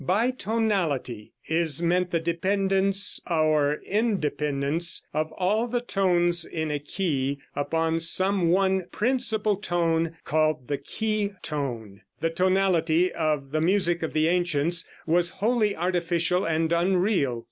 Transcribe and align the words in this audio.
By 0.03 0.31
"tonality" 0.31 1.33
is 1.45 1.79
meant 1.79 2.09
the 2.09 2.19
dependence 2.19 3.21
or 3.29 3.75
interdependence 3.85 5.05
of 5.13 5.31
all 5.33 5.67
the 5.67 5.79
tones 5.79 6.43
in 6.43 6.71
a 6.71 6.79
key 6.79 7.37
upon 7.55 7.99
some 7.99 8.49
one 8.49 8.85
principal 8.91 9.57
tone 9.57 10.17
called 10.23 10.67
the 10.69 10.79
Key 10.79 11.33
tone. 11.43 12.01
The 12.19 12.31
tonality 12.31 13.11
of 13.13 13.51
the 13.51 13.61
music 13.61 14.01
of 14.01 14.13
the 14.13 14.27
ancients 14.27 14.87
was 15.05 15.29
wholly 15.37 15.75
artificial 15.75 16.45
and 16.45 16.71
unreal. 16.73 17.39